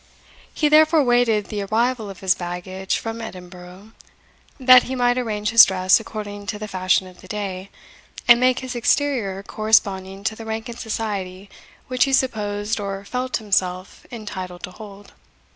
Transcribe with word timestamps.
He 0.51 0.67
therefore 0.67 1.03
waited 1.03 1.45
the 1.49 1.61
arrival 1.61 2.09
of 2.09 2.21
his 2.21 2.33
baggage 2.33 2.97
from 2.97 3.21
Edinburgh, 3.21 3.91
that 4.59 4.81
he 4.89 4.95
might 4.95 5.19
arrange 5.19 5.51
his 5.51 5.63
dress 5.63 5.99
according 5.99 6.47
to 6.47 6.57
the 6.57 6.67
fashion 6.67 7.05
of 7.05 7.21
the 7.21 7.27
day, 7.27 7.69
and 8.27 8.39
make 8.39 8.61
his 8.61 8.73
exterior 8.73 9.43
corresponding 9.43 10.23
to 10.23 10.35
the 10.35 10.43
rank 10.43 10.67
in 10.67 10.75
society 10.75 11.51
which 11.87 12.05
he 12.05 12.13
supposed 12.13 12.79
or 12.79 13.05
felt 13.05 13.37
himself 13.37 14.07
entitled 14.11 14.63
to 14.63 14.71
hold. 14.71 15.13